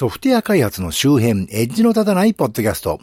[0.00, 3.00] ソフトウェア開発の周辺、エッジの立たないポッドキャスト。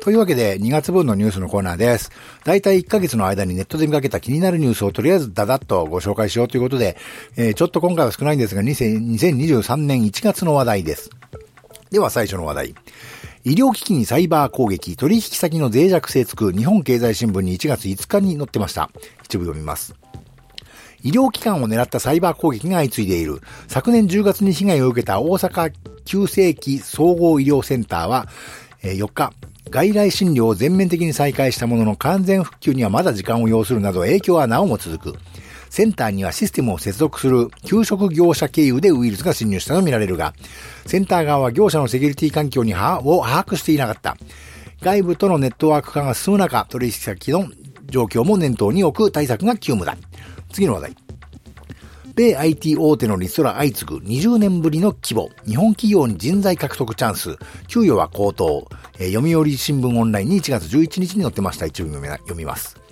[0.00, 2.10] というわけで、2月分のニュースのコーナーです。
[2.46, 6.96] だいたい1ヶ月の間にネットで見かけた気になるニュースをとりあえずダダッとご紹介しようということで、
[7.36, 11.10] えー、ちょっと今回は少ないんですが、2023年1月の話題です。
[11.90, 12.74] では最初の話題。
[13.44, 18.88] 医療機器にサイバー攻撃、取引先の脆弱性つく日本経済新聞に1月5日に載ってました。
[19.24, 19.94] 一部読みます。
[21.02, 23.40] 医療機関を狙ったサイバー攻撃が相次いでいる。
[23.68, 25.72] 昨年10月に被害を受けた大阪
[26.04, 28.28] 急性期総合医療センターは、
[28.82, 29.32] 4日、
[29.70, 35.18] 外来診療を全面的に再開したものの完全復旧にはまだ時間を要するなど影響はなおも続く。
[35.70, 40.34] センターにはシステムを接続する給食業者経由でウイルスが侵入したとみられるが、
[40.84, 44.18] センター側は業者のセキュリティ環境にを把握していなかった。
[44.82, 47.46] 外部とのネットワーク化が進む中、取引先の
[47.86, 49.96] 状況も念頭に置く対策が急務だ。
[50.52, 50.96] 次の話題。
[52.14, 55.30] 米 IT 大手のリストラ相次ぐ20年ぶりの規模。
[55.46, 57.36] 日本企業に人材獲得チャンス。
[57.68, 58.68] 給与は高騰。
[58.98, 61.66] えー、読売新聞オンラインに1月11日に載ってました。
[61.66, 62.82] 一部読みます。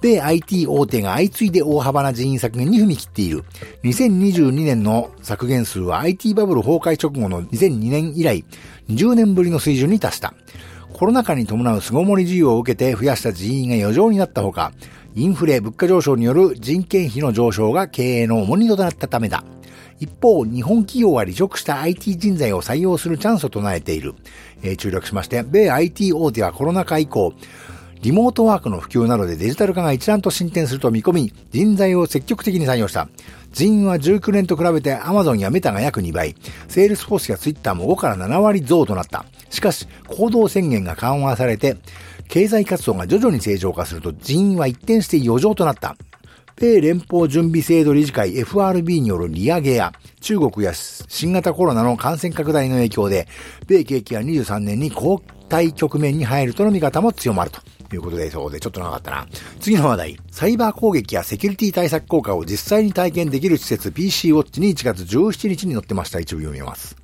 [0.00, 3.44] 米 IT 大手が相次いで大幅な人員削減に踏み切っている。
[3.82, 8.44] 2022年の削減数は IT バブル崩壊直後の2002年以来、
[8.88, 10.34] 20年ぶりの水準に達した。
[10.98, 14.72] コロナ禍に伴う巣ごもり需要を受けて増やした人員が余剰になったほか、
[15.14, 19.44] インフレ、物価上昇による人件費の上昇が経営の重荷となったためだ。
[20.00, 24.16] 一方、日本企業は離職した IT 人材を採用するチャンスを唱えている。
[24.64, 27.32] えー、注力しまして、米 IT 大手はコロナ禍以降、
[28.00, 33.08] リモートワークの普及などでデジタル化が一段と進展すると見込み、人材を積極的に採用した。
[33.52, 36.36] 人員は19年と比べて Amazon やメタが約2倍、
[36.68, 39.24] セールスフォースや Twitter も5から7割増となった。
[39.50, 41.76] しかし、行動制限が緩和されて、
[42.28, 45.96] 経済活動が徐々に正常化すると人員は一転して余剰となった。
[46.56, 53.26] 米連邦準備制度理事会 FRB による利上げや中国や新型コロナの感染拡大の影響で、
[53.66, 57.60] 米景気は23年に後退局面に入るとの見方も強まると。
[57.88, 59.26] ということで、そうで、ちょっと長かったな。
[59.60, 60.16] 次の話題。
[60.30, 66.20] サイバー攻撃やセキュリティ対策効果を実際に体験できる施設 PC ウォッチに1月17日に載ってました。
[66.20, 66.96] 一部読みます。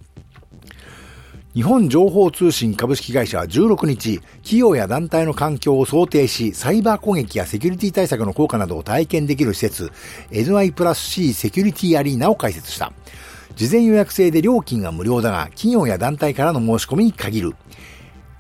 [1.55, 9.93] 日本情報通信株式会社は16日、企業や団体の環境を想定し、サイバー攻撃やセキュリティ対策の効果などを体験できる施設、
[10.33, 12.93] NI プラス C セキュリティアリーナを開設した。
[13.55, 17.55] 事前予約制で料金が無料だが、企業や団体からの申し込みに限る。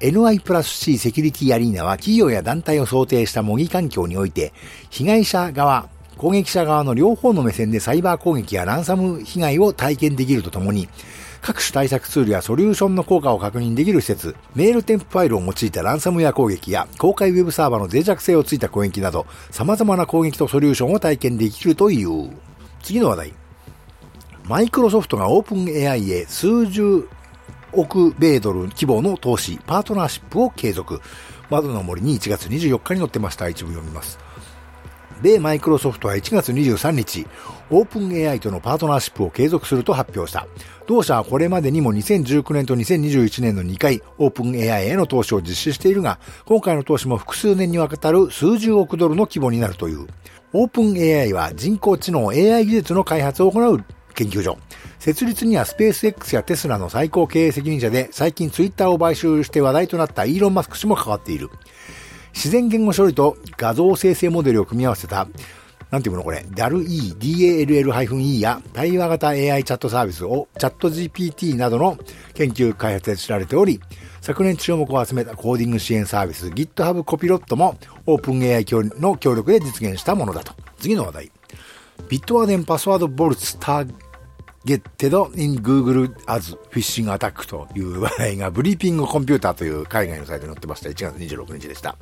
[0.04, 4.52] NI プラス C セキュリティアリーナは企業や団体を想定した模擬環境において、
[4.90, 5.88] 被害者側、
[6.18, 10.90] 攻撃者側の両方の目線でサイバー攻撃やランサム被害を体験できるとともに、
[11.40, 22.30] 各種対策ツールやソリューションの効果を確認できる施設、メール添付ファイルを用いたランサムウェア攻撃や公開ウェブサーバーの脆弱性をついた攻撃など、様々な攻撃とソリューションを体験できるという。
[22.82, 23.32] 次の話題。
[24.44, 27.08] マイクロソフトがオープン AI へ数十
[27.76, 31.00] 億米ドル規模の投資、パートナーシップを継続。
[31.50, 33.48] 窓の森に1月24日に載ってました。
[33.48, 34.18] 一部読みます。
[35.22, 37.26] 米マイクロソフトは1月23日、
[37.70, 40.46] オープン AI とのパートナーシップを継続すると発表した。
[40.86, 50.06] 同社はこれまでにも2019年と2021年の2回、オープン AI への投資を実施しているが、今回の投資も複数年にわたる数十億ドルの規模になるという。
[50.52, 54.58] オープン AI は人工知能 AI 技術の開発を行う研究所。
[54.98, 61.50] 設立にはスペース X やテスラの最高経営責任者で最近ツイッターを買収して話題となったイーロン・マスク氏も関わっている。
[62.32, 65.28] 自然言語処理と画像生成モデルを組み合わせた
[65.94, 71.96] なんていうのこれ、DAL-E、DALL-E や対話型 AI チャットサービスをチャット GPT などの
[72.34, 73.80] 研究開発で知られており、
[74.20, 77.76] 昨年注目を集めたコーディング支援サービス GitHub コピロットも
[78.06, 80.52] OpenAI の協力で実現したものだと。
[80.80, 81.32] 次の話題。
[82.08, 83.94] ビットワーデンパスワードボルツター
[84.64, 90.88] ゲッテド in Google as Phishing Attack という話題がブリーピングコンピューターという海外のサイトに載ってました。
[90.88, 91.96] 1月26日でした。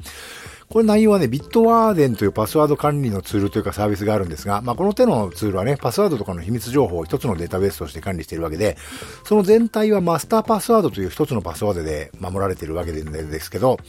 [0.72, 8.78] これ内容はね、ビットワーデンというパスワード管理のツールというかサービスがあるんですが、まあ、この手のツールはね、パスワードとかの秘密情報を一つのデータベースとして管理しているわけで、
[9.24, 13.80] その全体はマスターパスワードという一つのパスワードで守られているわけですけど、